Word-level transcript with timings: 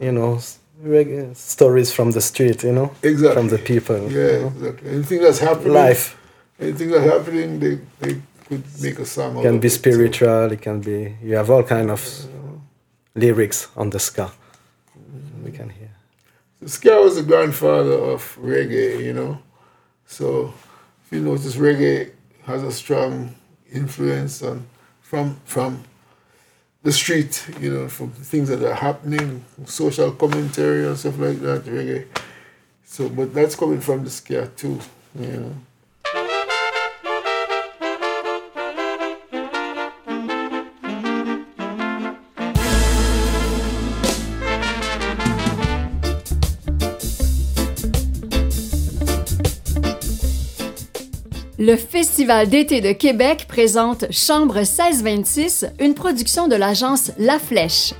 you 0.00 0.12
know, 0.12 0.38
stories 1.34 1.92
from 1.92 2.10
the 2.10 2.20
street, 2.20 2.62
you 2.64 2.72
know, 2.72 2.90
Exactly. 3.02 3.34
from 3.34 3.48
the 3.48 3.58
people. 3.58 4.10
Yeah, 4.10 4.32
you 4.32 4.40
know. 4.40 4.46
exactly. 4.48 4.90
Anything 4.90 5.20
that's 5.22 5.38
happening, 5.38 5.72
Life 5.72 6.16
anything 6.60 6.90
that's 6.90 7.04
happening, 7.04 7.58
they, 7.58 7.78
they 8.00 8.20
could 8.46 8.64
make 8.80 8.98
a 8.98 9.06
song. 9.06 9.36
out 9.38 9.42
can 9.42 9.58
be 9.60 9.66
it. 9.68 9.70
So, 9.70 9.78
spiritual. 9.78 10.52
It 10.52 10.62
can 10.62 10.80
be. 10.80 11.16
You 11.22 11.36
have 11.36 11.50
all 11.50 11.62
kind 11.62 11.90
of 11.90 12.00
lyrics 13.14 13.68
on 13.76 13.90
the 13.90 13.98
ska. 13.98 14.30
We 15.44 15.50
can 15.50 15.70
hear. 15.70 15.90
Ska 16.66 17.00
was 17.00 17.16
the 17.16 17.22
grandfather 17.22 17.92
of 17.92 18.38
reggae, 18.40 19.04
you 19.04 19.12
know. 19.12 19.38
So 20.06 20.54
if 21.04 21.12
you 21.12 21.20
notice, 21.20 21.56
reggae 21.56 22.12
has 22.44 22.62
a 22.62 22.72
strong 22.72 23.34
influence 23.72 24.42
on 24.42 24.66
from 25.00 25.40
from 25.44 25.84
the 26.84 26.92
street, 26.92 27.44
you 27.58 27.72
know, 27.72 27.88
from 27.88 28.10
things 28.10 28.48
that 28.50 28.62
are 28.62 28.74
happening, 28.74 29.42
social 29.64 30.12
commentary 30.12 30.86
and 30.86 30.96
stuff 30.96 31.18
like 31.18 31.40
that, 31.40 31.64
reggae. 31.64 32.06
So, 32.84 33.08
but 33.08 33.34
that's 33.34 33.56
coming 33.56 33.80
from 33.80 34.04
the 34.04 34.10
ska 34.10 34.48
too, 34.54 34.78
you 35.18 35.26
know. 35.26 35.54
Le 51.66 51.76
Festival 51.76 52.50
d'été 52.50 52.82
de 52.82 52.92
Québec 52.92 53.46
présente 53.48 54.12
Chambre 54.12 54.56
1626, 54.56 55.64
une 55.80 55.94
production 55.94 56.46
de 56.46 56.56
l'agence 56.56 57.10
La 57.16 57.38
Flèche. 57.38 57.94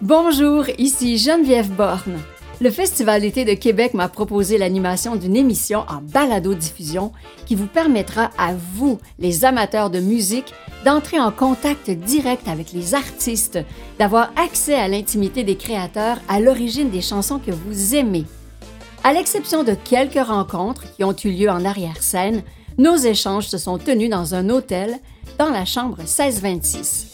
Bonjour, 0.00 0.64
ici 0.78 1.16
Geneviève 1.16 1.70
Borne. 1.70 2.18
Le 2.60 2.72
Festival 2.72 3.20
d'été 3.20 3.44
de 3.44 3.54
Québec 3.54 3.94
m'a 3.94 4.08
proposé 4.08 4.58
l'animation 4.58 5.14
d'une 5.14 5.36
émission 5.36 5.84
en 5.88 6.00
balado-diffusion 6.02 7.12
qui 7.46 7.54
vous 7.54 7.68
permettra 7.68 8.30
à 8.36 8.52
vous, 8.74 8.98
les 9.20 9.44
amateurs 9.44 9.88
de 9.88 10.00
musique, 10.00 10.52
d'entrer 10.84 11.20
en 11.20 11.30
contact 11.30 11.88
direct 11.88 12.48
avec 12.48 12.72
les 12.72 12.96
artistes, 12.96 13.60
d'avoir 14.00 14.32
accès 14.34 14.74
à 14.74 14.88
l'intimité 14.88 15.44
des 15.44 15.56
créateurs 15.56 16.18
à 16.26 16.40
l'origine 16.40 16.90
des 16.90 17.00
chansons 17.00 17.38
que 17.38 17.52
vous 17.52 17.94
aimez. 17.94 18.24
À 19.04 19.12
l'exception 19.12 19.62
de 19.62 19.74
quelques 19.74 20.26
rencontres 20.26 20.92
qui 20.96 21.04
ont 21.04 21.14
eu 21.24 21.30
lieu 21.30 21.48
en 21.48 21.64
arrière-scène, 21.64 22.42
nos 22.78 22.96
échanges 22.96 23.48
se 23.48 23.58
sont 23.58 23.78
tenus 23.78 24.10
dans 24.10 24.34
un 24.34 24.48
hôtel 24.48 24.98
dans 25.38 25.50
la 25.50 25.64
chambre 25.64 25.98
1626. 25.98 27.12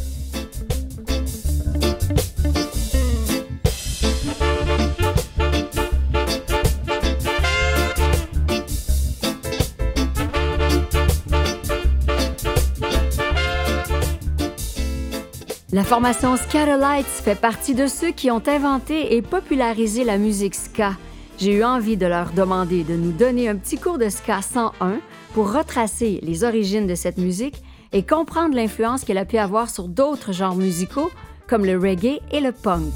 La 15.71 15.85
formation 15.85 16.37
Scatterlights 16.37 17.07
fait 17.07 17.39
partie 17.39 17.75
de 17.75 17.87
ceux 17.87 18.11
qui 18.11 18.31
ont 18.31 18.43
inventé 18.49 19.15
et 19.15 19.23
popularisé 19.23 20.03
la 20.03 20.17
musique 20.17 20.55
ska. 20.55 20.93
J'ai 21.39 21.53
eu 21.53 21.63
envie 21.63 21.97
de 21.97 22.07
leur 22.07 22.33
demander 22.33 22.83
de 22.83 22.95
nous 22.95 23.13
donner 23.13 23.49
un 23.49 23.55
petit 23.55 23.77
cours 23.77 23.99
de 23.99 24.09
ska 24.09 24.43
101 24.43 24.99
pour 25.35 25.53
retracer 25.53 26.21
les 26.23 26.45
origines 26.45 26.87
de 26.87 26.95
cette 26.95 27.19
musique 27.19 27.63
et 27.93 28.03
comprendre 28.03 28.55
l'influence 28.55 29.05
qu'elle 29.05 29.19
a 29.19 29.25
pu 29.25 29.39
avoir 29.39 29.71
sur 29.71 29.89
d'autres 29.89 30.33
genres 30.33 30.57
musicaux 30.57 31.11
comme 31.47 31.65
le 31.65 31.79
reggae 31.79 32.21
et 32.31 32.41
le 32.41 32.53
punk. 32.53 32.93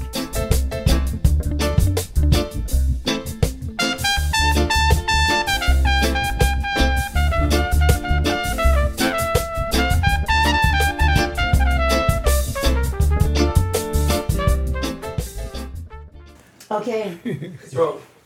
Okay, 16.69 17.17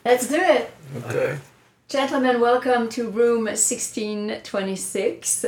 let's 0.05 0.29
do 0.29 0.37
it. 0.37 0.69
Okay. 1.05 1.37
Gentlemen, 1.89 2.41
welcome 2.41 2.89
to 2.89 3.09
room 3.09 3.45
1626. 3.45 5.45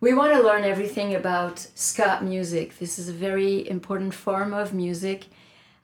We 0.00 0.14
want 0.14 0.32
to 0.32 0.42
learn 0.42 0.64
everything 0.64 1.14
about 1.14 1.60
ska 1.76 2.18
music. 2.24 2.76
This 2.80 2.98
is 2.98 3.08
a 3.08 3.12
very 3.12 3.70
important 3.70 4.12
form 4.12 4.52
of 4.52 4.74
music. 4.74 5.26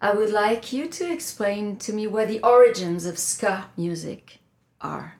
I 0.01 0.13
would 0.13 0.31
like 0.31 0.73
you 0.73 0.89
to 0.89 1.13
explain 1.13 1.77
to 1.77 1.93
me 1.93 2.09
what 2.09 2.27
the 2.27 2.41
origins 2.41 3.07
of 3.07 3.17
ska 3.17 3.67
music 3.77 4.41
are. 4.81 5.19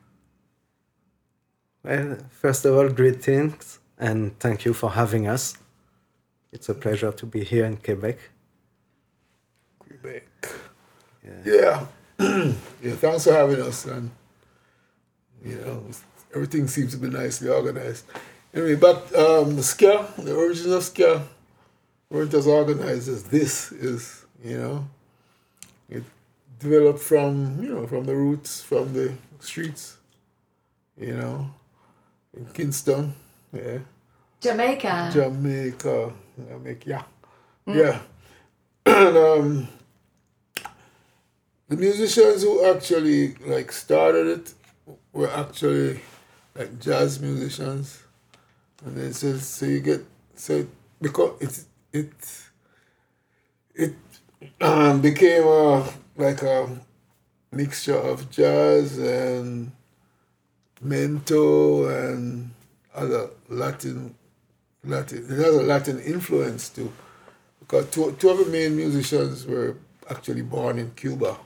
Well, 1.81 2.17
first 2.29 2.65
of 2.65 2.75
all, 2.75 2.89
greetings 2.89 3.79
and 3.97 4.37
thank 4.37 4.65
you 4.65 4.73
for 4.73 4.89
having 4.89 5.29
us. 5.29 5.57
It's 6.51 6.67
a 6.67 6.73
pleasure 6.73 7.13
to 7.13 7.25
be 7.25 7.45
here 7.45 7.63
in 7.63 7.77
Quebec. 7.77 8.17
Quebec. 9.79 10.27
Yeah. 11.25 11.41
yeah. 11.45 11.85
Thanks 12.81 13.23
for 13.23 13.31
having 13.31 13.61
us, 13.61 13.85
and 13.85 14.11
you 15.43 15.55
know 15.55 15.83
everything 16.33 16.67
seems 16.67 16.91
to 16.91 16.97
be 16.97 17.09
nicely 17.09 17.49
organized. 17.49 18.05
Anyway, 18.53 18.75
but 18.75 19.13
um, 19.15 19.55
the 19.55 19.63
ska, 19.63 20.07
the 20.17 20.35
origins 20.35 20.67
of 20.67 20.83
ska, 20.83 21.23
weren't 22.09 22.33
as 22.33 22.47
organized 22.47 23.09
as 23.09 23.23
this 23.23 23.71
is. 23.71 24.25
You 24.43 24.57
know, 24.57 24.87
it 25.89 26.03
developed 26.59 26.99
from 26.99 27.63
you 27.63 27.73
know 27.73 27.87
from 27.87 28.05
the 28.05 28.15
roots, 28.15 28.61
from 28.61 28.93
the 28.93 29.13
streets. 29.39 29.97
You 30.97 31.17
know, 31.17 31.49
in 32.37 32.45
Kingston, 32.53 33.15
yeah. 33.51 33.79
Jamaica. 34.39 35.09
Jamaica, 35.13 36.13
Jamaica, 36.37 37.05
yeah, 37.65 37.73
yeah. 37.73 37.99
and 38.85 39.17
um, 39.17 39.67
the 41.69 41.77
musicians 41.77 42.43
who 42.43 42.65
actually 42.65 43.35
like 43.45 43.71
started 43.71 44.27
it 44.27 44.53
were 45.13 45.29
actually 45.29 46.01
like 46.55 46.79
jazz 46.79 47.21
musicians, 47.21 48.03
and 48.85 48.97
then 48.97 49.13
so 49.13 49.37
so 49.37 49.65
you 49.65 49.79
get 49.79 50.01
so 50.35 50.65
because 51.01 51.41
it 51.41 51.63
it 51.93 52.13
it 53.75 53.95
um, 54.61 55.01
became 55.01 55.43
a 55.43 55.87
like 56.17 56.41
a 56.41 56.69
mixture 57.51 57.97
of 57.97 58.29
jazz 58.29 58.97
and 58.97 59.71
mento 60.83 61.87
and 61.89 62.51
other 62.93 63.29
Latin 63.49 64.15
Latin. 64.83 65.25
It 65.29 65.37
has 65.37 65.55
a 65.55 65.63
Latin 65.63 65.99
influence 65.99 66.69
too, 66.69 66.91
because 67.59 67.89
two, 67.89 68.11
two 68.19 68.29
of 68.29 68.37
the 68.39 68.45
main 68.45 68.75
musicians 68.75 69.45
were 69.45 69.77
actually 70.09 70.41
born 70.41 70.77
in 70.79 70.91
Cuba, 70.91 71.37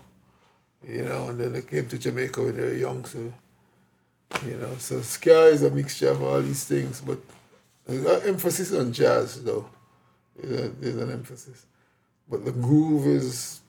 you 0.88 1.04
know, 1.04 1.30
and 1.30 1.40
then 1.40 1.54
they 1.54 1.62
came 1.62 1.88
to 1.88 1.98
Jamaica 1.98 2.42
when 2.42 2.58
they 2.58 2.64
were 2.64 2.74
young. 2.74 3.06
So, 3.06 3.32
you 4.46 4.58
know, 4.58 4.76
so 4.78 5.02
ska 5.02 5.46
is 5.46 5.64
a 5.64 5.72
mixture 5.72 6.10
of 6.10 6.22
all 6.22 6.42
these 6.42 6.66
things, 6.66 7.02
but 7.02 7.20
there's 7.86 8.24
emphasis 8.26 8.74
on 8.74 8.92
jazz 8.92 9.44
though. 9.44 9.70
There's, 10.36 10.66
a, 10.66 10.70
there's 10.70 10.98
an 10.98 11.12
emphasis, 11.12 11.66
but 12.30 12.46
the 12.46 12.52
groove 12.52 13.08
is 13.08 13.62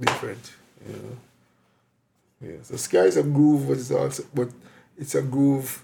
different, 0.00 0.52
you 0.86 0.92
know. 0.94 1.16
Yeah, 2.40 2.56
so 2.62 2.76
ska 2.76 3.04
is 3.04 3.16
a 3.16 3.22
groove, 3.22 3.68
but 3.68 3.78
it's 3.78 3.90
also 3.90 4.24
but 4.34 4.48
it's 4.96 5.14
a 5.14 5.22
groove. 5.22 5.82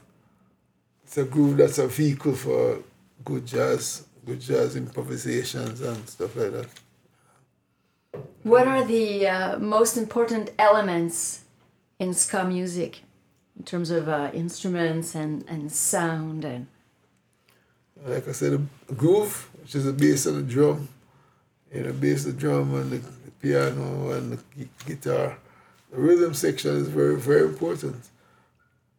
It's 1.05 1.19
a 1.19 1.25
groove 1.25 1.57
that's 1.57 1.79
a 1.79 1.89
vehicle 1.89 2.35
for 2.35 2.83
good 3.25 3.47
jazz, 3.47 4.07
good 4.25 4.41
jazz 4.41 4.77
improvisations 4.77 5.81
and 5.81 6.09
stuff 6.09 6.37
like 6.37 6.53
that. 6.53 6.69
What 8.43 8.67
are 8.69 8.85
the 8.85 9.27
uh, 9.27 9.59
most 9.59 9.97
important 9.97 10.51
elements 10.59 11.45
in 11.99 12.15
ska 12.15 12.45
music 12.45 13.03
in 13.61 13.65
terms 13.65 13.91
of 13.91 14.09
uh, 14.09 14.31
instruments 14.33 15.15
and, 15.15 15.45
and 15.47 15.71
sound 15.71 16.47
and 16.47 16.67
Like 18.07 18.27
I 18.27 18.33
said, 18.33 18.67
the 18.87 18.95
groove, 18.95 19.51
which 19.61 19.75
is 19.75 19.85
the 19.85 19.93
bass 19.93 20.25
of 20.25 20.37
the 20.37 20.43
drum, 20.43 20.89
you 21.71 21.83
know, 21.83 21.93
bass, 21.93 22.25
the 22.25 22.33
drum, 22.33 22.75
and 22.75 22.91
the, 22.91 23.03
piano 23.43 24.13
and 24.13 24.33
the 24.33 24.69
guitar. 24.87 25.39
The 25.91 25.99
rhythm 25.99 26.33
section 26.33 26.77
is 26.77 26.89
very, 26.89 27.17
very 27.17 27.43
important. 27.43 28.03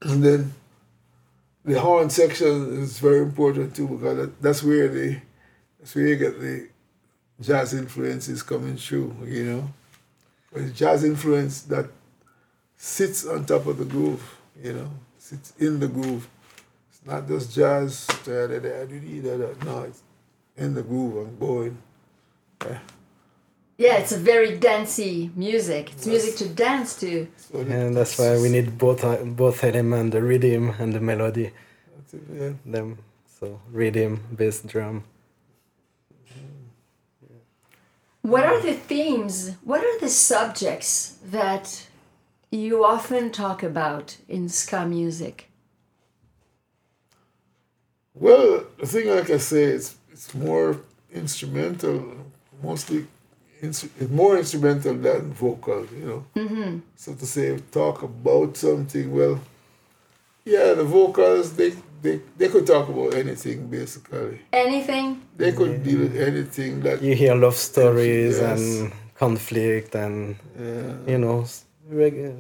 And 0.04 0.24
then 0.24 0.54
the 1.66 1.80
horn 1.80 2.12
section 2.12 2.82
is 2.84 3.00
very 3.00 3.22
important 3.22 3.76
too 3.76 3.88
because 3.88 4.18
that, 4.18 4.42
that's 4.42 4.64
where 4.64 4.88
the 4.88 5.20
that's 5.80 5.96
where 5.96 6.08
you 6.08 6.16
get 6.16 6.40
the 6.40 6.70
jazz 7.40 7.74
influences 7.74 8.42
coming 8.44 8.78
through, 8.78 9.16
you 9.26 9.44
know. 9.46 9.74
But 10.52 10.74
jazz 10.74 11.04
influence 11.04 11.62
that 11.64 11.88
sits 12.82 13.28
on 13.28 13.46
top 13.46 13.68
of 13.68 13.78
the 13.78 13.86
groove, 13.86 14.24
you 14.62 14.74
know, 14.74 14.90
sits 15.18 15.54
in 15.60 15.80
the 15.80 15.88
groove. 15.88 16.28
It's 16.90 17.06
not 17.06 17.28
just 17.28 17.54
jazz, 17.54 18.08
da, 18.26 18.48
da, 18.48 18.60
da, 18.60 18.86
da, 18.86 19.22
da, 19.22 19.38
da. 19.38 19.66
no, 19.66 19.84
it's 19.84 20.04
in 20.58 20.74
the 20.74 20.84
groove 20.84 21.18
I'm 21.18 21.38
going. 21.38 21.78
Yeah. 22.66 22.80
Yeah, 23.78 23.98
it's 23.98 24.12
a 24.12 24.18
very 24.18 24.60
dancey 24.60 25.32
music. 25.36 25.92
It's 25.94 26.06
music 26.06 26.36
to 26.36 26.48
dance 26.48 27.00
to. 27.00 27.28
And 27.52 27.98
that's 27.98 28.20
why 28.20 28.40
we 28.40 28.50
need 28.50 28.78
both 28.78 29.04
uh, 29.04 29.18
both 29.24 29.64
element, 29.64 30.12
the 30.12 30.22
rhythm 30.22 30.76
and 30.78 30.94
the 30.94 31.00
melody. 31.00 31.52
that's 31.96 32.14
it, 32.14 32.22
yeah. 32.32 32.52
Them 32.64 33.00
so 33.26 33.60
rhythm, 33.72 34.22
bass, 34.36 34.62
drum. 34.62 35.04
What 38.22 38.44
are 38.44 38.62
the 38.62 38.74
themes? 38.74 39.56
What 39.64 39.84
are 39.84 40.00
the 40.00 40.10
subjects 40.10 41.18
that 41.26 41.88
you 42.58 42.84
often 42.86 43.32
talk 43.32 43.64
about 43.64 44.18
in 44.28 44.50
ska 44.50 44.86
music? 44.86 45.48
Well, 48.14 48.66
the 48.80 48.86
thing, 48.88 49.08
like 49.10 49.30
I 49.30 49.38
say, 49.38 49.64
it's 49.64 49.96
it's 50.12 50.34
more 50.34 50.78
instrumental, 51.14 52.04
mostly 52.62 53.06
ins- 53.62 53.86
it's 54.00 54.10
more 54.12 54.38
instrumental 54.38 54.94
than 54.96 55.34
vocal, 55.34 55.86
you 56.00 56.06
know. 56.06 56.26
Mm-hmm. 56.36 56.80
So 56.96 57.14
to 57.14 57.26
say, 57.26 57.58
talk 57.72 58.04
about 58.04 58.58
something, 58.58 59.16
well, 59.16 59.40
yeah, 60.46 60.74
the 60.74 60.84
vocals, 60.84 61.54
they, 61.56 61.72
they, 62.02 62.20
they 62.38 62.50
could 62.50 62.68
talk 62.68 62.90
about 62.90 63.14
anything, 63.14 63.68
basically. 63.68 64.40
Anything? 64.52 65.22
They 65.38 65.52
could 65.54 65.84
deal 65.84 66.00
with 66.00 66.16
anything 66.20 66.82
that, 66.82 67.02
You 67.02 67.16
hear 67.16 67.36
love 67.36 67.56
stories 67.56 68.38
Yes. 68.40 68.60
and 68.60 68.92
conflict 69.16 69.96
and 69.96 70.36
yeah, 70.60 70.94
you 71.08 71.18
know 71.20 71.42
s- 71.42 71.64
reg- 71.64 71.71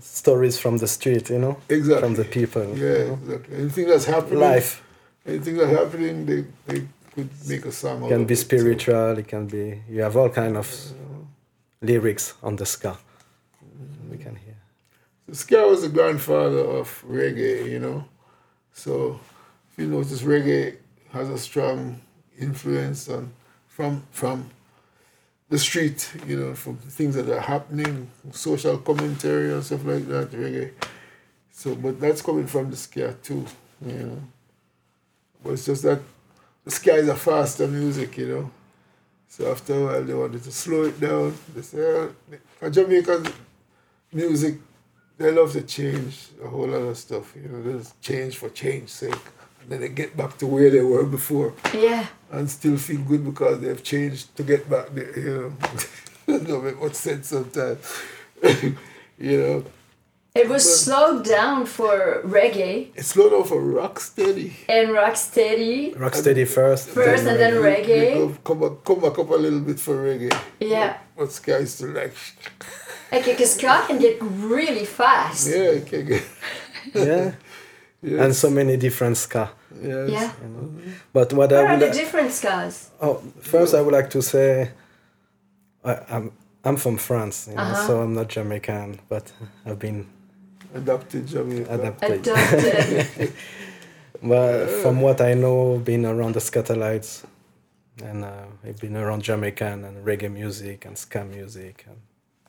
stories 0.02 0.58
from 0.58 0.78
the 0.78 0.88
street. 0.88 1.30
You 1.30 1.40
know, 1.40 1.58
exactly. 1.70 2.02
from 2.02 2.16
the 2.16 2.26
people. 2.26 2.64
you 2.76 2.86
Yeah, 2.86 3.04
know. 3.08 3.20
exactly. 3.24 3.58
Anything 3.58 3.88
that's 3.88 4.06
happening, 4.06 4.40
Life 4.40 4.84
anything 5.26 5.58
that's 5.58 5.72
happening, 5.72 6.26
they, 6.26 6.46
they 6.68 6.88
could 7.14 7.30
make 7.48 7.66
a 7.66 7.72
song 7.72 8.04
out 8.04 8.10
can 8.10 8.26
be 8.26 8.34
it, 8.34 8.38
so- 8.38 8.44
spiritual. 8.46 9.18
It 9.18 9.28
can 9.28 9.48
be. 9.48 9.82
You 9.90 10.02
have 10.02 10.16
all 10.18 10.30
kind 10.30 10.58
of 10.58 10.68
lyrics 11.82 12.34
on 12.44 12.56
the 12.56 12.66
ska. 12.66 12.98
Mm-hmm. 12.98 14.12
We 14.12 14.18
can 14.18 14.36
hear. 14.36 14.56
Ska 15.32 15.68
was 15.68 15.82
the 15.82 15.90
grandfather 15.90 16.60
of 16.60 17.04
reggae, 17.08 17.70
you 17.70 17.80
know. 17.80 18.04
So 18.74 19.20
if 19.72 19.80
you 19.80 19.88
notice, 19.88 20.22
reggae 20.22 20.78
has 21.12 21.30
a 21.30 21.38
strong 21.38 22.02
influence 22.40 23.10
on 23.10 23.32
from 23.68 24.04
from 24.12 24.50
the 25.52 25.60
street, 25.60 26.10
you 26.26 26.40
know, 26.40 26.56
from 26.56 26.78
things 26.78 27.14
that 27.16 27.30
are 27.30 27.42
happening, 27.42 28.10
social 28.32 28.78
commentary 28.78 29.52
and 29.54 29.64
stuff 29.64 29.84
like 29.84 30.08
that, 30.08 30.32
reggae. 30.32 30.72
So, 31.52 31.76
but 31.76 32.00
that's 32.00 32.22
coming 32.22 32.48
from 32.48 32.72
the 32.72 32.78
ska 32.78 33.14
too, 33.22 33.46
you 33.86 33.92
know. 33.92 34.22
But 35.44 35.54
it's 35.54 35.66
just 35.66 35.84
that 35.84 36.00
the 36.64 36.72
ska 36.72 36.96
is 36.96 37.10
a 37.10 37.16
faster 37.16 37.68
music, 37.68 38.18
you 38.18 38.28
know. 38.30 38.52
So 39.28 39.52
after 39.52 39.74
a 39.74 39.86
while, 39.86 40.04
they 40.04 40.14
wanted 40.14 40.42
to 40.44 40.52
slow 40.54 40.84
it 40.84 41.00
down. 41.00 41.38
They 41.54 41.62
say, 41.62 41.80
oh, 41.80 42.16
for 42.58 42.70
Jamaican 42.70 43.28
music, 44.14 44.56
they 45.18 45.32
love 45.32 45.52
to 45.52 45.64
change 45.64 46.30
a 46.42 46.48
whole 46.48 46.68
lot 46.68 46.78
of 46.78 46.98
stuff. 46.98 47.36
You 47.36 47.50
know, 47.50 47.62
they 47.62 47.78
just 47.78 48.02
change 48.02 48.38
for 48.38 48.50
change 48.50 48.88
sake. 48.88 49.26
And 49.72 49.82
then 49.82 49.88
they 49.88 49.96
get 49.96 50.18
back 50.18 50.38
to 50.40 50.48
where 50.48 50.70
they 50.70 50.82
were 50.82 51.06
before 51.06 51.54
Yeah. 51.74 52.08
and 52.30 52.50
still 52.50 52.78
feel 52.78 53.00
good 53.02 53.24
because 53.24 53.62
they've 53.62 53.82
changed 53.82 54.36
to 54.36 54.44
get 54.44 54.70
back 54.70 54.88
there, 54.94 55.18
you 55.18 55.56
know. 56.28 56.40
don't 56.48 56.66
make 56.66 56.82
much 56.82 56.96
sense 56.96 57.28
sometimes. 57.30 57.80
you 59.18 59.38
know. 59.42 59.64
It 60.36 60.50
was 60.50 60.64
slowed 60.84 61.24
down 61.26 61.66
for 61.66 62.22
reggae 62.26 62.88
It's 62.96 63.10
slowed 63.10 63.32
down 63.32 63.44
for 63.46 63.62
rock 63.62 64.00
steady. 64.00 64.58
and 64.68 64.90
rocksteady 64.90 65.96
Rocksteady 65.96 66.46
first. 66.48 66.90
first 66.90 67.26
and 67.26 67.40
then 67.40 67.54
They 67.62 67.70
reggae. 67.70 68.14
Come, 68.14 68.38
come, 68.44 68.60
back, 68.60 68.84
come 68.84 69.00
back 69.00 69.20
up 69.20 69.30
a 69.30 69.36
little 69.36 69.60
bit 69.62 69.80
for 69.80 69.96
reggae. 69.96 70.34
Yeah. 70.60 70.98
But 71.18 71.32
ska 71.32 71.58
is 71.58 71.74
still 71.76 71.92
like, 71.92 72.14
Okay, 73.14 73.32
because 73.32 73.54
ska 73.56 73.86
can 73.88 74.00
get 74.00 74.18
really 74.22 74.86
fast. 74.86 75.48
yeah, 75.50 75.72
you 75.72 75.82
can 75.82 76.06
get. 76.06 76.24
yeah, 76.94 77.32
Yeah. 78.02 78.24
and 78.24 78.36
so 78.36 78.50
many 78.50 78.76
different 78.78 79.18
ska. 79.18 79.52
Yes. 79.82 80.10
Yeah. 80.10 80.32
But 81.14 81.34
what 81.34 81.52
What 81.52 81.54
I 81.54 81.64
are 81.64 81.78
would 81.78 81.80
the 81.92 81.94
different 81.94 82.30
skas? 82.32 82.90
Oh, 83.02 83.22
first 83.42 83.74
I 83.74 83.82
would 83.82 83.94
like 83.94 84.10
to 84.12 84.22
say 84.22 84.72
I, 85.84 85.94
I'm 86.10 86.32
I'm 86.64 86.78
from 86.78 86.98
France, 86.98 87.48
you 87.50 87.56
know, 87.56 87.62
Uh-huh. 87.64 87.88
so 87.88 88.02
I'm 88.02 88.14
not 88.14 88.28
Jamaican, 88.30 89.00
but 89.10 89.32
I've 89.66 89.80
been 89.80 90.06
adopted 90.76 91.28
Jamaican. 91.28 91.74
adapted. 91.74 92.28
Adopted. 92.28 93.34
But 94.24 94.68
from 94.84 95.02
what 95.02 95.20
I 95.20 95.34
know, 95.34 95.80
being 95.80 96.06
around 96.06 96.34
the 96.36 96.40
Skatalites, 96.42 97.24
and 98.04 98.24
uh, 98.24 98.46
I've 98.64 98.78
been 98.80 98.96
around 98.96 99.24
Jamaican 99.24 99.84
and 99.84 100.06
reggae 100.06 100.30
music 100.32 100.86
and 100.86 100.96
ska 100.96 101.24
music 101.26 101.86
and 101.88 101.98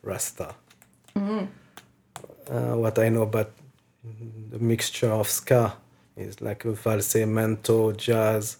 Rasta. 0.02 0.54
Uh, 1.16 2.76
what 2.76 2.98
I 2.98 3.08
know 3.08 3.22
about 3.22 3.50
the 4.50 4.58
mixture 4.58 5.10
of 5.12 5.28
ska 5.30 5.72
is 6.16 6.40
like 6.40 6.64
a 6.64 6.72
valse, 6.72 7.14
jazz, 7.96 8.56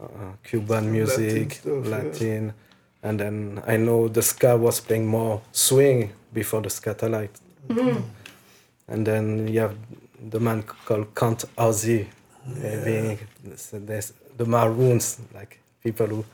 uh, 0.00 0.06
Cuban 0.42 0.90
music, 0.92 1.52
stuff, 1.52 1.84
yeah. 1.84 1.90
Latin, 1.90 2.52
and 3.02 3.20
then 3.20 3.62
I 3.66 3.76
know 3.76 4.08
the 4.08 4.22
ska 4.22 4.56
was 4.56 4.80
playing 4.80 5.06
more 5.06 5.42
swing 5.52 6.10
before 6.32 6.60
the 6.62 6.68
Skatalite. 6.68 7.40
And 8.88 9.06
then 9.06 9.46
you 9.48 9.60
have 9.60 9.76
the 10.30 10.40
man 10.40 10.62
called 10.62 11.14
Count 11.14 11.44
Ossie, 11.56 12.06
uh, 12.48 12.84
being 12.84 13.18
the 14.36 14.46
Maroons, 14.46 15.18
like 15.34 15.60
people 15.82 16.06
who 16.06 16.24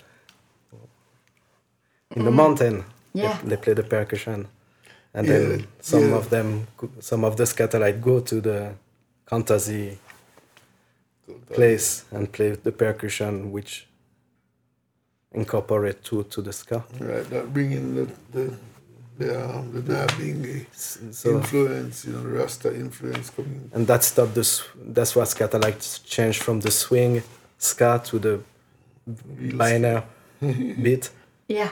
in 2.15 2.25
the 2.25 2.31
mountain 2.31 2.85
they- 3.15 3.23
Yeah. 3.23 3.39
they, 3.45 3.57
play 3.57 3.75
the 3.75 3.83
percussion, 3.83 4.47
and 5.15 5.27
Yeah, 5.27 5.39
then 5.39 5.67
some 5.81 6.09
yeah. 6.11 6.17
of 6.17 6.29
them, 6.31 6.67
some 7.01 7.25
of 7.25 7.37
the 7.37 7.45
Skatalite 7.45 8.01
go 8.01 8.21
to 8.21 8.41
the 8.41 8.75
Count 9.29 9.47
Ossie 9.51 9.97
place 11.53 12.05
and 12.13 12.31
play 12.33 12.51
the 12.53 12.73
percussion, 12.73 13.51
which 13.53 13.87
incorporate 15.33 16.03
to 16.05 16.25
to 16.25 16.43
the 16.43 16.53
ska. 16.53 16.85
Right, 17.01 17.29
that 17.31 17.53
bringing 17.53 17.95
the 17.95 18.07
the 18.33 18.53
the 19.19 19.45
um, 19.45 19.73
the 19.73 19.81
Nyabinghi 19.81 20.67
S- 20.73 20.99
So 21.13 21.37
influence, 21.39 22.05
you 22.05 22.13
know, 22.13 22.23
Rasta 22.39 22.75
influence 22.75 23.31
coming. 23.31 23.71
and 23.75 23.87
that 23.87 24.05
stuff 24.05 24.35
this 24.35 24.63
that's 24.95 25.17
what 25.17 25.29
Skatalites 25.29 26.05
changed 26.05 26.43
from 26.43 26.61
the 26.61 26.71
swing 26.71 27.23
ska 27.59 28.01
to 28.05 28.19
the 28.19 28.41
liner 29.53 30.03
beat. 30.41 31.11
yeah. 31.49 31.71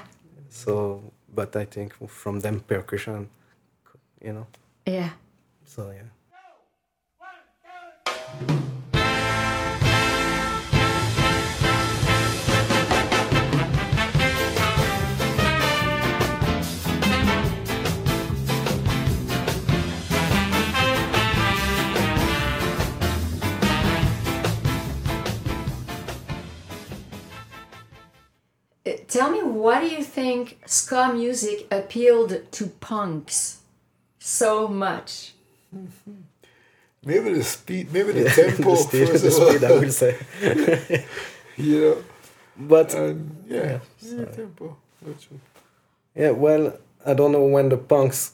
So, 0.50 1.02
but 1.34 1.56
I 1.56 1.64
think 1.64 1.92
from 2.08 2.40
them 2.40 2.60
percussion, 2.60 3.28
you 4.24 4.32
know. 4.32 4.46
Yeah. 4.86 5.10
So 5.66 5.90
yeah. 5.90 6.08
Uh, 28.86 28.92
Tell 29.08 29.30
me, 29.30 29.42
why 29.42 29.80
do 29.80 29.86
you 29.86 30.02
think 30.02 30.58
ska 30.66 31.12
music 31.12 31.66
appealed 31.70 32.50
to 32.52 32.66
punks 32.66 33.60
so 34.18 34.68
much? 34.68 35.32
Maybe 37.06 37.32
the 37.34 37.44
speed, 37.44 37.92
maybe 37.92 38.12
the 38.12 38.30
tempo, 38.30 38.70
the 38.70 38.76
speed, 38.76 39.08
first 39.08 39.22
the 39.24 39.28
of 39.28 39.38
all. 39.40 39.48
speed, 39.50 39.64
I 39.64 39.72
will 39.72 39.90
say. 39.90 40.16
you 41.56 41.80
know, 41.80 41.96
But 42.58 42.94
and 42.94 43.44
yeah, 43.48 43.78
Yeah, 44.00 44.12
maybe 44.16 44.32
tempo. 44.32 44.76
That's 45.02 45.26
yeah, 46.16 46.30
well, 46.30 46.78
I 47.04 47.12
don't 47.14 47.32
know 47.32 47.44
when 47.44 47.68
the 47.68 47.76
punks 47.76 48.32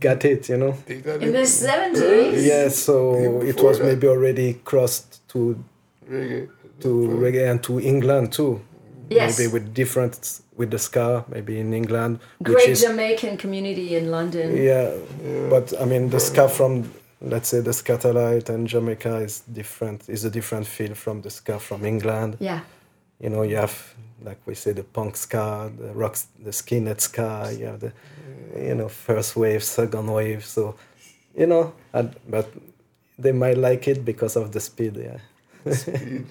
got 0.00 0.24
it, 0.24 0.48
you 0.48 0.56
know. 0.56 0.72
They 0.86 0.96
In 0.96 1.32
the 1.32 1.46
70s? 1.46 2.44
Yeah, 2.46 2.68
so 2.68 3.16
Even 3.18 3.48
it 3.48 3.62
was 3.62 3.78
that. 3.78 3.86
maybe 3.86 4.06
already 4.08 4.54
crossed 4.64 5.26
to 5.28 5.62
reggae. 6.10 6.48
to 6.80 6.88
reggae 6.88 7.50
and 7.50 7.62
to 7.62 7.80
England 7.80 8.32
too. 8.32 8.60
Yes. 9.08 9.38
Maybe 9.38 9.52
with 9.52 9.72
different 9.74 10.40
with 10.62 10.70
the 10.70 10.78
ska, 10.78 11.24
maybe 11.28 11.58
in 11.58 11.72
England, 11.74 12.12
which 12.38 12.54
Great 12.54 12.68
is 12.68 12.82
Jamaican 12.82 13.36
community 13.36 13.96
in 13.96 14.10
London. 14.16 14.46
yeah, 14.56 14.94
Yeah. 15.24 15.50
But 15.50 15.66
I 15.82 15.84
mean, 15.84 16.10
the 16.10 16.20
ska 16.20 16.48
from 16.48 16.72
let's 17.20 17.48
say 17.48 17.60
the 17.60 17.72
Skatalite 17.72 18.48
and 18.54 18.68
Jamaica 18.68 19.16
is 19.16 19.42
different. 19.52 20.08
Is 20.08 20.24
a 20.24 20.30
different 20.30 20.66
feel 20.66 20.94
from 20.94 21.22
the 21.22 21.30
ska 21.30 21.58
from 21.58 21.84
England. 21.84 22.36
Yeah. 22.40 22.60
You 23.20 23.30
know, 23.30 23.42
you 23.50 23.56
have 23.56 23.76
like 24.24 24.38
we 24.46 24.54
say 24.54 24.72
the 24.72 24.84
punk 24.84 25.16
ska, 25.16 25.70
the 25.78 25.92
rock, 25.94 26.16
the 26.44 26.52
skinhead 26.52 27.00
ska. 27.00 27.50
You 27.58 27.66
have 27.66 27.80
the 27.80 27.92
you 28.56 28.74
know 28.74 28.88
first 28.88 29.36
wave, 29.36 29.62
second 29.62 30.06
wave. 30.12 30.44
So 30.44 30.74
you 31.38 31.46
know, 31.46 31.72
and, 31.92 32.14
but 32.28 32.46
they 33.18 33.32
might 33.32 33.58
like 33.58 33.88
it 33.88 34.04
because 34.04 34.36
of 34.36 34.52
the 34.52 34.60
speed. 34.60 34.96
Yeah. 34.96 35.18
speed, 35.74 36.26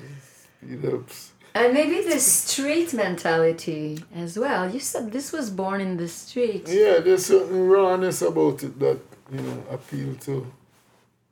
speed 0.59 0.85
ups. 0.93 1.31
And 1.53 1.74
maybe 1.74 2.01
the 2.08 2.20
street 2.20 2.93
mentality 2.93 4.00
as 4.15 4.39
well. 4.39 4.70
You 4.74 4.79
said 4.79 5.12
this 5.12 5.34
was 5.34 5.50
born 5.50 5.81
in 5.81 5.98
the 5.98 6.08
street. 6.08 6.67
Yeah, 6.67 7.00
there's 7.00 7.25
certain 7.25 7.67
rawness 7.67 8.22
about 8.22 8.63
it 8.63 8.79
that, 8.79 9.00
you 9.31 9.41
know, 9.41 9.63
appeal 9.70 10.15
to 10.22 10.48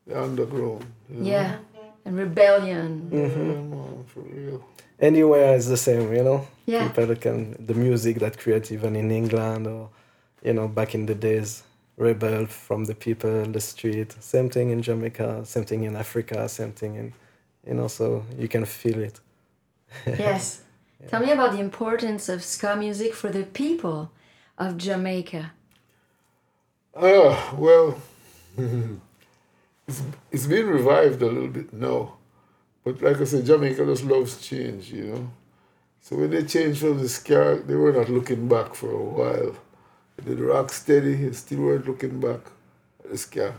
the 0.06 0.22
underground. 0.22 0.86
You 1.10 1.22
know? 1.22 1.30
Yeah. 1.30 1.58
And 2.04 2.18
rebellion. 2.18 3.10
Mm-hmm. 3.12 3.40
Yeah, 3.40 3.76
man, 3.76 4.04
for 4.08 4.22
real. 4.22 4.66
Anywhere 5.00 5.56
is 5.56 5.68
the 5.68 5.78
same, 5.78 6.14
you 6.14 6.24
know. 6.24 6.48
Yeah. 6.66 6.90
People 6.90 7.16
can 7.16 7.56
the 7.66 7.74
music 7.74 8.20
that 8.20 8.38
creates 8.38 8.72
even 8.72 8.98
in 8.98 9.12
England 9.12 9.68
or, 9.68 9.90
you 10.44 10.54
know, 10.54 10.68
back 10.68 10.96
in 10.96 11.06
the 11.06 11.16
days, 11.16 11.64
rebel 11.96 12.46
from 12.46 12.86
the 12.86 12.96
people, 12.96 13.30
in 13.44 13.54
the 13.54 13.62
street. 13.62 14.14
Same 14.20 14.50
thing 14.50 14.72
in 14.72 14.82
Jamaica. 14.82 15.46
Same 15.46 15.64
thing 15.64 15.84
in 15.84 15.96
Africa. 15.96 16.50
Same 16.50 16.74
thing 16.74 16.96
in, 16.96 17.14
you 17.66 17.74
know. 17.76 17.88
So 17.88 18.26
you 18.38 18.50
can 18.50 18.66
feel 18.66 19.00
it. 19.00 19.22
yes. 20.06 20.62
Tell 21.08 21.22
me 21.22 21.32
about 21.32 21.54
the 21.54 21.60
importance 21.60 22.30
of 22.30 22.44
ska 22.44 22.76
music 22.76 23.14
for 23.14 23.30
the 23.30 23.44
people 23.44 24.12
of 24.58 24.78
Jamaica. 24.78 25.52
Ah, 26.96 27.56
well, 27.58 28.02
it's, 29.88 30.02
it's 30.32 30.48
been 30.48 30.68
revived 30.68 31.22
a 31.22 31.28
little 31.28 31.48
bit 31.48 31.72
now. 31.72 32.16
But 32.84 33.02
like 33.02 33.22
I 33.22 33.24
said, 33.24 33.46
Jamaica 33.46 33.86
just 33.86 34.04
loves 34.04 34.42
change, 34.42 34.92
you 34.92 35.06
know. 35.06 35.32
So 36.02 36.16
when 36.18 36.32
they 36.32 36.44
changed 36.44 36.82
from 36.82 36.98
the 37.00 37.10
ska, 37.10 37.62
they 37.66 37.76
were 37.76 37.94
not 37.94 38.10
looking 38.10 38.48
back 38.48 38.74
for 38.74 38.92
a 38.92 39.04
while. 39.04 39.56
They 40.18 40.36
did 40.36 40.40
rock 40.40 40.72
steady, 40.72 41.16
they 41.16 41.32
still 41.34 41.60
weren't 41.60 41.88
looking 41.88 42.20
back 42.20 42.42
at 43.04 43.12
the 43.12 43.18
ska. 43.18 43.54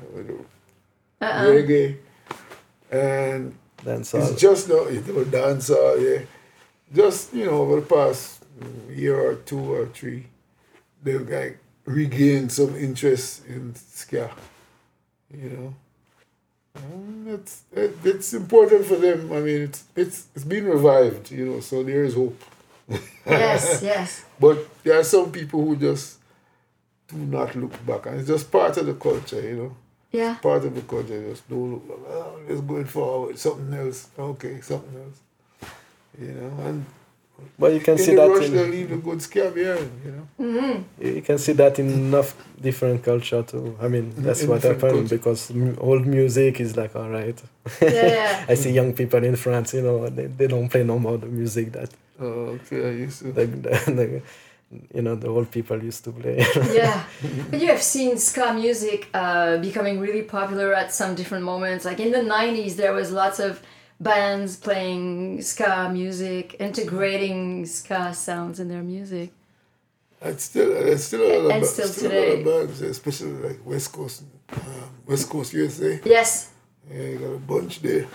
Uh-uh. 1.20 1.44
Reggae. 1.46 1.99
And 2.90 3.54
Then 3.82 4.04
so 4.04 4.18
it's 4.18 4.40
just 4.40 4.68
now, 4.68 4.84
it 4.84 5.06
was 5.06 5.28
dancer, 5.28 5.99
yeah. 5.99 6.22
Just, 6.92 7.32
you 7.32 7.46
know, 7.46 7.62
over 7.62 7.80
the 7.80 7.87
past 7.87 8.44
year 8.90 9.18
or 9.18 9.34
two 9.37 9.58
or 9.72 9.87
three, 9.87 10.26
they've 11.02 11.28
like 11.28 11.58
regained 11.84 12.52
some 12.52 12.76
interest 12.76 13.46
in 13.46 13.75
ska, 13.75 14.30
you 15.32 15.50
know. 15.50 15.75
And 16.75 17.28
it's, 17.28 17.62
it, 17.72 17.96
it's 18.04 18.32
important 18.32 18.87
for 18.87 18.96
them. 18.96 19.32
I 19.32 19.40
mean, 19.40 19.62
it's, 19.62 19.84
it's, 19.96 20.26
it's 20.34 20.44
been 20.44 20.66
revived, 20.66 21.30
you 21.30 21.46
know, 21.46 21.60
so 21.60 21.82
there 21.82 22.04
is 22.04 22.14
hope. 22.14 22.40
yes, 23.26 23.80
yes. 23.82 24.25
But 24.38 24.58
there 24.82 24.99
are 24.99 25.04
some 25.04 25.32
people 25.32 25.64
who 25.64 25.76
just 25.76 26.18
do 27.08 27.16
not 27.16 27.54
look 27.56 27.84
back, 27.87 28.06
and 28.06 28.18
it's 28.20 28.28
just 28.28 28.50
part 28.50 28.76
of 28.76 28.87
the 28.87 28.94
culture, 28.94 29.40
you 29.40 29.56
know. 29.56 29.76
Yeah. 30.12 30.35
Part 30.43 30.64
of 30.64 30.75
the 30.75 30.83
culture, 30.83 31.23
just 31.31 31.49
don't 31.49 31.73
look. 31.73 32.00
Oh, 32.09 32.38
let's 32.49 32.61
going 32.61 32.85
forward, 32.87 33.38
something 33.38 33.73
else. 33.73 34.09
Okay, 34.19 34.61
something 34.61 34.97
else. 35.05 35.19
You 36.21 36.33
know, 36.35 36.64
and 36.67 36.85
But 37.59 37.73
you 37.73 37.81
can 37.81 37.95
in 37.95 37.99
see 37.99 38.14
the 38.14 38.23
that 38.23 38.29
rush, 38.29 38.49
they 38.49 38.64
in, 38.64 38.71
leave 38.71 38.88
the 38.90 38.97
good 38.97 39.23
scab 39.23 39.55
behind, 39.55 39.90
you 40.05 40.12
know. 40.12 40.26
Mm-hmm. 40.40 41.07
you 41.17 41.23
can 41.23 41.38
see 41.38 41.52
that 41.52 41.79
in 41.79 41.88
enough 41.90 42.35
different 42.61 43.02
culture 43.05 43.43
too. 43.43 43.76
I 43.81 43.88
mean, 43.88 44.12
that's 44.17 44.43
in 44.43 44.49
what 44.50 44.62
happened 44.62 44.81
culture. 45.09 45.17
because 45.17 45.50
old 45.79 46.07
music 46.07 46.61
is 46.61 46.76
like 46.76 46.95
all 46.97 47.09
right. 47.09 47.40
Yeah, 47.81 47.90
yeah. 47.90 48.45
I 48.52 48.55
see 48.55 48.73
young 48.73 48.93
people 48.93 49.23
in 49.25 49.37
France, 49.37 49.73
you 49.75 49.83
know, 49.83 50.09
they, 50.09 50.26
they 50.26 50.49
don't 50.49 50.69
play 50.69 50.83
no 50.85 50.99
more 50.99 51.17
the 51.19 51.26
music 51.26 51.73
that 51.73 51.90
Oh, 52.23 52.59
okay, 52.59 52.88
I 52.88 52.93
used 53.07 53.21
to. 53.21 53.33
the, 53.33 53.47
the, 53.47 53.71
the 53.99 54.23
you 54.95 55.03
know 55.03 55.15
the 55.17 55.29
old 55.29 55.50
people 55.50 55.83
used 55.83 56.05
to 56.05 56.12
play. 56.12 56.39
yeah. 56.73 57.05
But 57.50 57.61
you 57.61 57.67
have 57.69 57.83
seen 57.83 58.19
ska 58.19 58.53
music 58.55 59.09
uh, 59.15 59.59
becoming 59.59 59.99
really 60.00 60.23
popular 60.23 60.75
at 60.75 60.93
some 60.95 61.15
different 61.15 61.45
moments. 61.45 61.85
Like 61.85 62.00
in 62.00 62.12
the 62.12 62.25
90s, 62.39 62.77
there 62.77 62.93
was 62.93 63.11
lots 63.11 63.39
of 63.41 63.61
bands 63.99 64.57
playing 64.57 65.43
ska 65.43 65.91
music, 65.93 66.57
integrating 66.61 67.67
ska 67.67 68.15
sounds 68.15 68.61
in 68.61 68.69
their 68.69 68.83
music. 68.83 69.31
It's 70.23 70.45
still, 70.45 70.71
it's 70.93 71.05
still 71.05 71.23
a 71.23 71.33
lot 71.39 71.45
of, 71.47 71.50
And 71.53 71.61
ba- 71.62 71.67
still 71.67 71.89
still 71.89 72.12
a 72.12 72.15
lot 72.15 72.29
of 72.29 72.39
today. 72.39 72.45
bands, 72.67 72.83
especially 72.83 73.33
like 73.49 73.59
West 73.65 73.91
Coast, 73.93 74.23
um, 74.53 74.91
West 75.07 75.29
Coast 75.31 75.53
USA. 75.55 75.99
Yes. 76.05 76.50
Yeah, 76.93 77.03
you 77.11 77.19
got 77.19 77.35
a 77.35 77.39
bunch 77.39 77.81
there. 77.83 78.07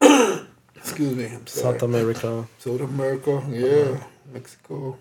Excuse 0.76 1.14
me, 1.16 1.24
I'm 1.26 1.46
sorry. 1.46 1.72
South 1.72 1.82
America. 1.82 2.46
South 2.58 2.80
America, 2.80 3.42
yeah, 3.50 4.04
Mexico, 4.32 4.98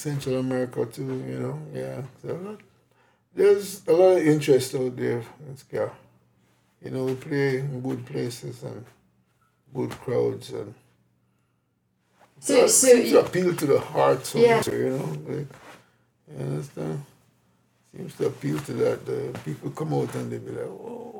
Central 0.00 0.38
America 0.38 0.86
too, 0.86 1.24
you 1.28 1.40
know, 1.40 1.60
yeah. 1.74 2.02
So 2.22 2.30
a 2.36 2.38
lot, 2.38 2.60
there's 3.34 3.86
a 3.88 3.92
lot 3.92 4.18
of 4.18 4.26
interest 4.26 4.74
out 4.76 4.96
there 4.96 5.22
in 5.48 5.56
ska. 5.56 5.90
You 6.82 6.90
know, 6.92 7.04
we 7.06 7.14
play 7.16 7.58
in 7.60 7.80
good 7.82 8.06
places 8.06 8.62
and 8.64 8.84
good 9.74 9.90
crowds 9.90 10.50
and 10.52 10.74
So, 12.40 12.54
it 12.64 12.70
so 12.70 12.88
seems 12.88 13.10
to 13.10 13.10
you, 13.10 13.20
appeal 13.20 13.54
to 13.56 13.66
the 13.66 13.80
heart, 13.80 14.32
Yeah. 14.34 14.62
you 14.72 14.90
know, 14.90 15.06
like, 15.34 15.48
you 16.28 16.44
understand? 16.46 17.04
Seems 17.96 18.14
to 18.16 18.26
appeal 18.28 18.58
to 18.60 18.72
that. 18.74 19.06
The 19.06 19.38
people 19.44 19.70
come 19.70 19.94
out 19.94 20.14
and 20.16 20.32
they 20.32 20.38
be 20.38 20.52
like, 20.52 20.66
you 20.66 21.19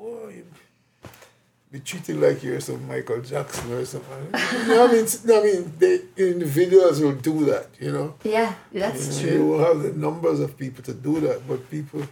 be 1.71 1.79
treated 1.81 2.17
like 2.17 2.43
you're 2.43 2.61
some 2.61 2.87
Michael 2.89 3.21
Jackson 3.21 3.73
or 3.73 3.85
something. 3.85 4.25
you 4.62 4.69
know, 4.69 4.89
I 4.89 4.93
mean, 4.93 5.07
I 5.29 5.43
mean, 5.43 5.73
they 5.79 6.00
individuals 6.17 7.00
will 7.00 7.12
do 7.15 7.45
that, 7.47 7.69
you 7.79 7.93
know. 7.93 8.15
yeah, 8.25 8.55
that's 8.73 9.23
You 9.23 9.31
know, 9.31 9.37
You 9.37 9.47
will 9.47 9.65
have 9.65 9.83
the 9.83 9.93
numbers 9.93 10.41
of 10.41 10.57
people 10.59 10.83
to 10.85 10.93
do 10.95 11.21
that, 11.21 11.47
but 11.47 11.71
people 11.71 12.03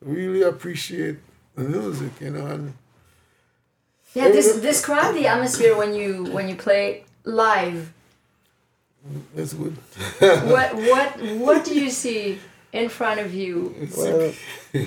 really 0.00 0.42
appreciate 0.42 1.18
the 1.54 1.62
music, 1.62 2.12
you 2.20 2.30
know, 2.30 2.46
and 2.46 2.74
Yeah, 4.14 4.28
this, 4.28 4.60
describe 4.60 5.14
the 5.14 5.26
atmosphere 5.28 5.76
when 5.76 5.94
you 5.94 6.24
when 6.32 6.48
you 6.48 6.56
play 6.56 7.04
live. 7.24 7.92
That's 9.36 9.52
good. 9.52 9.76
What 10.20 10.74
what 10.74 11.22
what 11.38 11.64
do 11.64 11.78
you 11.78 11.90
see 12.02 12.40
in 12.72 12.88
front 12.88 13.20
of 13.20 13.32
you? 13.32 13.88
Well, 13.96 14.32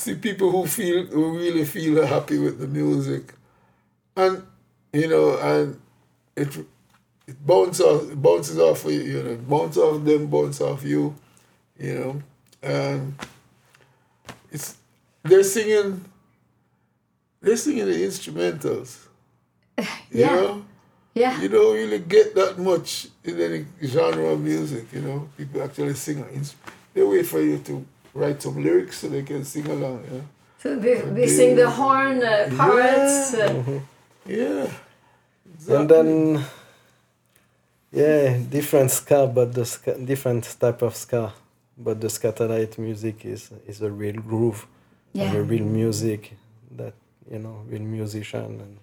see 0.00 0.14
people 0.14 0.48
who 0.50 0.66
feel 0.66 1.04
who 1.06 1.24
really 1.38 1.64
feel 1.64 2.04
happy 2.14 2.38
with 2.38 2.56
the 2.62 2.66
music 2.80 3.24
and 4.16 4.42
you 4.92 5.08
know 5.12 5.26
and 5.50 5.66
it 6.42 6.50
it 7.30 7.38
bounces 7.46 7.84
off 7.90 8.02
it 8.10 8.20
bounces 8.28 8.58
off 8.58 8.84
of 8.84 8.92
you, 8.92 9.02
you 9.12 9.22
know 9.22 9.36
bounces 9.52 9.82
off 9.82 10.04
them 10.04 10.22
bounces 10.34 10.60
off 10.68 10.82
you 10.92 11.14
you 11.78 11.94
know 11.98 12.12
and 12.62 13.14
it's 14.50 14.76
they're 15.22 15.44
singing 15.56 16.04
they're 17.42 17.56
singing 17.56 17.86
the 17.86 17.98
instrumentals 18.08 18.90
you 19.78 19.86
Yeah. 20.24 20.34
know 20.36 20.64
Yeah. 21.14 21.40
you 21.42 21.48
don't 21.48 21.74
really 21.74 21.98
get 21.98 22.34
that 22.40 22.58
much 22.58 23.08
in 23.24 23.34
any 23.40 23.66
genre 23.84 24.26
of 24.34 24.40
music, 24.40 24.84
you 24.92 25.02
know. 25.02 25.28
People 25.36 25.60
actually 25.66 25.94
sing. 25.94 26.22
They 26.94 27.02
wait 27.02 27.26
for 27.26 27.40
you 27.42 27.58
to 27.68 27.84
write 28.14 28.42
some 28.42 28.62
lyrics 28.62 28.98
so 28.98 29.08
they 29.08 29.22
can 29.22 29.44
sing 29.44 29.66
along, 29.66 30.04
you 30.04 30.18
know. 30.18 30.24
So 30.62 30.76
they, 30.76 31.00
they 31.00 31.26
sing 31.26 31.56
the 31.56 31.70
horn 31.70 32.22
uh, 32.22 32.50
parts. 32.56 33.34
Uh, 33.34 33.80
Yeah. 34.26 34.66
and 35.68 35.88
then 35.88 36.44
yeah, 37.92 38.38
different 38.50 38.90
ska, 38.90 39.26
but 39.26 39.52
the 39.54 39.64
ska, 39.64 39.98
different 39.98 40.44
type 40.60 40.82
of 40.82 40.94
ska, 40.94 41.32
but 41.76 42.00
the 42.00 42.08
Skatalite 42.08 42.78
music 42.78 43.24
is 43.24 43.50
is 43.66 43.80
a 43.82 43.90
real 43.90 44.20
groove 44.20 44.66
and 45.14 45.36
a 45.36 45.42
real 45.42 45.64
music 45.64 46.36
that 46.76 46.94
you 47.30 47.38
know, 47.38 47.64
real 47.68 47.82
musician 47.82 48.60
and 48.60 48.78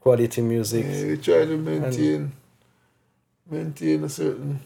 quality 0.00 0.40
music. 0.42 0.84
Yeah, 0.88 1.06
we 1.06 1.16
try 1.16 1.44
to 1.44 1.56
maintain 1.56 2.32
maintain 3.50 4.04
a 4.04 4.08
certain 4.08 4.60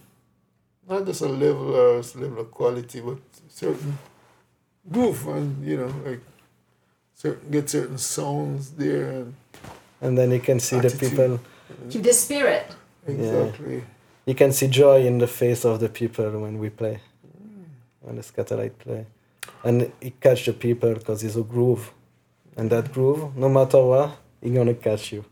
not 0.88 1.06
just 1.06 1.22
a 1.22 1.28
level 1.28 1.74
uh, 1.74 1.78
or 1.78 1.98
a 1.98 2.18
level 2.18 2.40
of 2.40 2.50
quality, 2.50 3.00
but 3.00 3.18
certain 3.48 3.98
groove 4.90 5.26
and 5.28 5.66
you 5.66 5.76
know, 5.78 5.92
like 6.04 6.20
certain 7.14 7.50
get 7.50 7.70
certain 7.70 7.98
sounds 7.98 8.70
there 8.72 9.10
and 9.10 9.34
And 10.00 10.18
then 10.18 10.30
you 10.32 10.40
can 10.40 10.60
see 10.60 10.78
the 10.80 10.90
people. 10.90 11.40
Keep 11.90 12.02
the 12.02 12.12
spirit. 12.12 12.66
exactly. 13.06 13.82
You 14.26 14.34
can 14.34 14.52
see 14.52 14.68
joy 14.68 15.06
in 15.06 15.18
the 15.18 15.26
face 15.26 15.64
of 15.64 15.80
the 15.80 15.88
people 15.88 16.30
when 16.40 16.58
we 16.58 16.70
play, 16.70 17.00
when 18.00 18.16
the 18.16 18.22
Skatalite 18.22 18.78
play, 18.78 19.06
and 19.62 19.92
it 20.00 20.20
catch 20.20 20.44
the 20.46 20.52
people 20.52 20.94
because 20.94 21.22
it's 21.22 21.36
a 21.36 21.42
groove, 21.42 21.92
and 22.56 22.70
that 22.70 22.92
groove, 22.92 23.36
no 23.36 23.48
matter 23.48 23.82
what, 23.84 24.16
it 24.42 24.50
gonna 24.50 24.74
catch 24.74 25.12
you. 25.12 25.24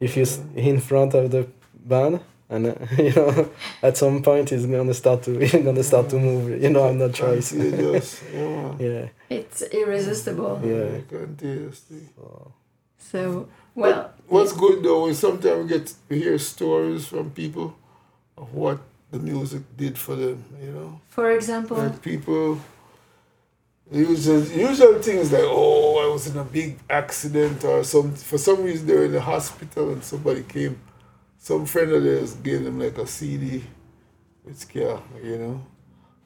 If 0.00 0.16
you 0.16 0.22
s 0.22 0.40
in 0.56 0.80
front 0.80 1.14
of 1.14 1.30
the 1.30 1.46
band, 1.74 2.20
and 2.50 2.66
uh, 2.66 2.74
you 2.98 3.12
know, 3.14 3.50
at 3.82 3.96
some 3.96 4.22
point 4.22 4.52
it's 4.52 4.66
gonna 4.66 4.92
start 4.94 5.22
to 5.24 5.32
you're 5.46 5.62
gonna 5.62 5.82
start 5.82 6.08
to 6.10 6.16
move. 6.18 6.62
You 6.62 6.70
know, 6.70 6.84
I'm 6.88 6.98
not 6.98 7.14
choice. 7.14 7.52
Contagious, 7.52 8.22
yeah. 8.34 8.74
yeah, 8.78 9.08
It's 9.30 9.62
irresistible. 9.62 10.60
yeah. 10.64 11.00
Contagious. 11.08 11.84
So, 12.98 13.48
well, 13.74 14.12
What's 14.28 14.52
good 14.52 14.82
though 14.82 15.08
is 15.08 15.18
sometimes 15.18 15.62
we 15.62 15.68
get 15.68 15.94
to 16.08 16.14
hear 16.14 16.38
stories 16.38 17.06
from 17.06 17.30
people 17.30 17.74
of 18.36 18.52
what 18.54 18.78
the 19.10 19.18
music 19.18 19.62
did 19.76 19.98
for 19.98 20.14
them, 20.14 20.44
you 20.62 20.70
know. 20.70 21.00
for 21.08 21.30
example, 21.32 21.76
Like 21.78 22.00
people 22.02 22.60
usual 23.90 24.42
usual 24.44 25.02
things 25.02 25.32
like, 25.32 25.42
oh, 25.44 25.98
I 26.08 26.12
was 26.12 26.28
in 26.28 26.36
a 26.38 26.44
big 26.44 26.78
accident 26.88 27.64
or 27.64 27.82
some 27.84 28.14
for 28.14 28.38
some 28.38 28.62
reason 28.62 28.86
they 28.86 28.94
were 28.94 29.06
in 29.06 29.12
the 29.12 29.20
hospital 29.20 29.90
and 29.92 30.02
somebody 30.04 30.42
came 30.44 30.78
some 31.40 31.64
friend 31.64 31.90
of 31.90 32.04
theirs 32.04 32.34
gave 32.34 32.62
them 32.62 32.78
like 32.78 32.96
a 32.98 33.06
CD 33.06 33.64
with 34.44 34.58
Ska, 34.58 35.02
you 35.24 35.38
know. 35.38 35.64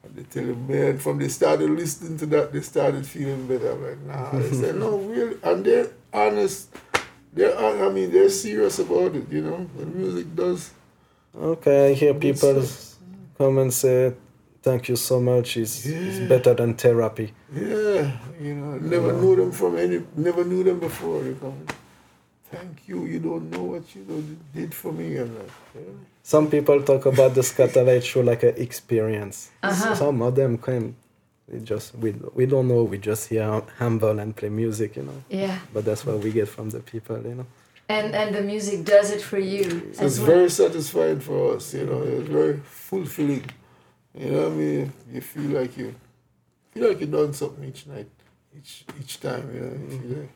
And 0.03 0.15
they 0.15 0.23
tell 0.23 0.43
him, 0.43 0.67
man, 0.67 0.99
from 0.99 1.17
they 1.17 1.29
started 1.29 1.69
listening 1.69 2.17
to 2.19 2.25
that, 2.27 2.51
they 2.53 2.61
started 2.61 3.07
feeling 3.07 3.47
better. 3.47 3.71
I'm 3.71 3.81
like, 3.81 4.01
nah. 4.01 4.37
They 4.37 4.51
said, 4.61 4.75
no, 4.75 4.97
really. 4.97 5.37
And 5.41 5.65
they're 5.65 5.87
honest. 6.13 6.69
They're, 7.33 7.57
I 7.57 7.89
mean, 7.89 8.11
they're 8.11 8.29
serious 8.29 8.77
about 8.79 9.15
it, 9.15 9.31
you 9.31 9.41
know. 9.41 9.57
When 9.73 9.97
music 9.97 10.35
does. 10.35 10.71
Okay, 11.35 11.91
I 11.91 11.93
hear 11.93 12.13
people 12.13 12.63
come 13.37 13.57
and 13.57 13.73
say, 13.73 14.13
"Thank 14.61 14.87
you 14.87 14.95
so 14.95 15.19
much. 15.19 15.57
It's, 15.57 15.85
it's 15.85 16.29
better 16.29 16.53
than 16.53 16.75
therapy." 16.75 17.33
Yeah, 17.53 18.17
you 18.39 18.55
know, 18.55 18.77
never 18.77 19.11
knew 19.11 19.35
them 19.35 19.51
from 19.51 19.77
any, 19.77 20.01
never 20.15 20.45
knew 20.45 20.63
them 20.63 20.79
before. 20.79 21.23
They 21.23 21.33
come, 21.33 21.65
thank 22.55 22.87
you. 22.87 23.05
You 23.05 23.19
don't 23.19 23.49
know 23.51 23.63
what 23.63 23.95
you 23.95 24.37
did 24.53 24.73
for 24.73 24.91
me, 24.91 25.17
and 25.17 25.35
like, 25.37 25.51
yeah. 25.75 25.81
Some 26.23 26.49
people 26.49 26.81
talk 26.81 27.05
about 27.05 27.35
the 27.35 27.41
Skatalite 27.41 28.03
show 28.03 28.21
like 28.21 28.43
an 28.43 28.55
experience. 28.57 29.51
Uh-huh. 29.61 29.95
Some 29.95 30.21
of 30.21 30.35
them 30.35 30.57
come, 30.57 30.95
we 31.51 31.59
just 31.59 31.95
we 31.95 32.11
we 32.33 32.45
don't 32.45 32.67
know. 32.67 32.83
We 32.83 32.97
just 32.97 33.29
hear 33.29 33.61
humble 33.77 34.19
and 34.19 34.35
play 34.35 34.49
music, 34.49 34.95
you 34.95 35.03
know. 35.03 35.23
Yeah. 35.29 35.59
But 35.73 35.85
that's 35.85 36.05
what 36.05 36.19
we 36.19 36.31
get 36.31 36.47
from 36.47 36.69
the 36.71 36.79
people, 36.79 37.21
you 37.21 37.35
know. 37.35 37.47
And 37.87 38.15
and 38.15 38.33
the 38.33 38.41
music 38.41 38.83
does 38.83 39.11
it 39.11 39.21
for 39.21 39.37
you. 39.37 39.93
So 39.93 40.05
it's 40.05 40.17
very 40.17 40.49
satisfying 40.49 41.19
for 41.19 41.55
us, 41.55 41.73
you 41.73 41.85
know. 41.85 42.01
It's 42.01 42.29
very 42.29 42.59
fulfilling. 42.63 43.45
You 44.17 44.31
know 44.31 44.43
what 44.43 44.51
I 44.53 44.55
mean? 44.55 44.93
You 45.13 45.21
feel 45.21 45.51
like 45.59 45.77
you 45.77 45.93
feel 46.71 46.87
like 46.89 46.99
you 47.01 47.07
done 47.07 47.33
something 47.33 47.63
each 47.63 47.85
night, 47.85 48.09
each 48.57 48.85
each 48.99 49.19
time. 49.19 49.53
You 49.53 49.59
know, 49.59 49.73
you 49.83 49.99
feel 49.99 50.29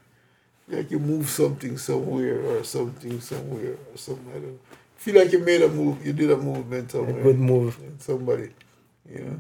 like, 0.70 0.92
you 0.92 1.00
move 1.00 1.28
something 1.30 1.78
somewhere 1.78 2.40
or 2.42 2.64
something 2.64 3.20
somewhere 3.22 3.74
or 3.92 3.98
something. 3.98 4.32
I 4.36 4.40
don't 4.40 4.60
feel 4.98 5.16
like 5.16 5.32
you 5.32 5.40
made 5.40 5.62
a 5.62 5.70
move. 5.70 6.06
You 6.06 6.14
did 6.14 6.30
a 6.32 6.38
movement 6.38 6.90
A 6.90 6.92
somewhere. 6.98 7.24
good 7.24 7.40
move. 7.40 7.78
somebody. 8.00 8.50
You 9.10 9.20
know. 9.26 9.40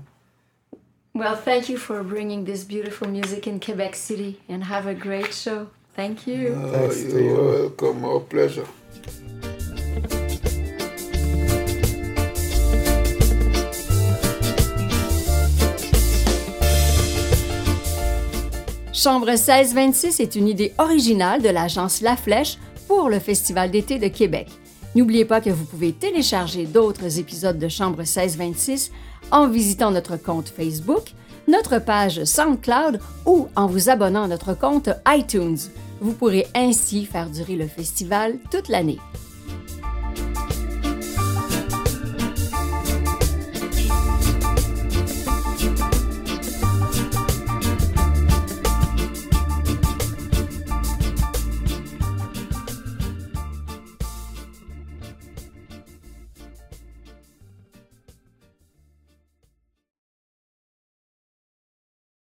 Well, 1.13 1.35
thank 1.35 1.69
you 1.69 1.77
for 1.77 2.03
bringing 2.03 2.45
this 2.45 2.63
beautiful 2.63 3.07
music 3.07 3.45
in 3.47 3.59
Quebec 3.59 3.95
City 3.95 4.39
and 4.47 4.63
have 4.63 4.85
a 4.87 4.93
great 4.93 5.33
show. 5.33 5.69
Thank 5.95 6.25
you. 6.27 6.55
Uh, 6.55 6.71
Thanks 6.71 7.03
you're 7.03 7.21
you. 7.21 7.35
welcome. 7.35 8.05
Our 8.05 8.19
pleasure. 8.21 8.67
Chambre 19.01 19.27
1626 19.27 20.19
est 20.19 20.35
une 20.35 20.49
idée 20.49 20.73
originale 20.77 21.41
de 21.41 21.47
l'agence 21.47 22.01
La 22.01 22.17
Flèche 22.17 22.57
pour 22.85 23.07
le 23.07 23.19
Festival 23.19 23.71
d'été 23.71 23.97
de 23.97 24.09
Québec. 24.09 24.49
N'oubliez 24.93 25.23
pas 25.23 25.39
que 25.39 25.49
vous 25.49 25.63
pouvez 25.63 25.93
télécharger 25.93 26.65
d'autres 26.65 27.17
épisodes 27.17 27.57
de 27.57 27.69
Chambre 27.69 27.99
1626 27.99 28.91
en 29.31 29.47
visitant 29.47 29.91
notre 29.91 30.17
compte 30.17 30.49
Facebook, 30.49 31.13
notre 31.47 31.79
page 31.79 32.25
SoundCloud 32.25 32.99
ou 33.25 33.47
en 33.55 33.67
vous 33.67 33.89
abonnant 33.89 34.23
à 34.23 34.27
notre 34.27 34.53
compte 34.53 34.89
iTunes. 35.07 35.59
Vous 36.01 36.11
pourrez 36.11 36.45
ainsi 36.53 37.05
faire 37.05 37.29
durer 37.29 37.55
le 37.55 37.67
festival 37.67 38.37
toute 38.51 38.67
l'année. 38.67 38.99